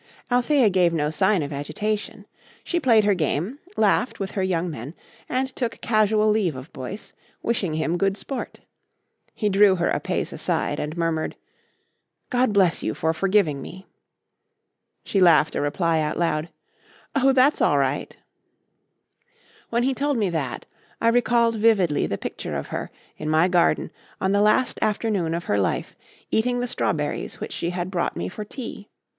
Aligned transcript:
Althea 0.31 0.67
gave 0.67 0.93
no 0.93 1.11
sign 1.11 1.43
of 1.43 1.53
agitation. 1.53 2.25
She 2.63 2.79
played 2.79 3.03
her 3.03 3.13
game, 3.13 3.59
laughed 3.77 4.19
with 4.19 4.31
her 4.31 4.41
young 4.41 4.67
men, 4.67 4.95
and 5.29 5.55
took 5.55 5.79
casual 5.79 6.27
leave 6.27 6.55
of 6.55 6.73
Boyce, 6.73 7.13
wishing 7.43 7.75
him 7.75 7.99
good 7.99 8.17
sport. 8.17 8.61
He 9.35 9.47
drew 9.47 9.75
her 9.75 9.89
a 9.89 9.99
pace 9.99 10.33
aside 10.33 10.79
and 10.79 10.97
murmured: 10.97 11.35
"God 12.31 12.51
bless 12.51 12.81
you 12.81 12.95
for 12.95 13.13
forgiving 13.13 13.61
me." 13.61 13.85
She 15.03 15.21
laughed 15.21 15.53
a 15.55 15.61
reply 15.61 15.99
out 15.99 16.17
loud: 16.17 16.49
"Oh, 17.15 17.31
that's 17.31 17.61
all 17.61 17.77
right." 17.77 18.17
When 19.69 19.83
he 19.83 19.93
told 19.93 20.17
me 20.17 20.31
that, 20.31 20.65
I 20.99 21.09
recalled 21.09 21.57
vividly 21.57 22.07
the 22.07 22.17
picture 22.17 22.55
of 22.55 22.69
her, 22.69 22.89
in 23.17 23.29
my 23.29 23.47
garden, 23.47 23.91
on 24.19 24.31
the 24.31 24.41
last 24.41 24.79
afternoon 24.81 25.35
of 25.35 25.43
her 25.43 25.59
life, 25.59 25.95
eating 26.31 26.59
the 26.59 26.65
strawberries 26.65 27.39
which 27.39 27.53
she 27.53 27.69
had 27.69 27.91
brought 27.91 28.17
me 28.17 28.29
for 28.29 28.43
tea. 28.43 28.89